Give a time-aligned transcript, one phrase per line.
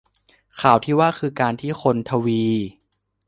[0.61, 2.43] ข่าวที่ว่า คือ การที่คนทวี